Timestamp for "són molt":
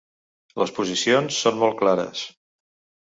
1.43-1.79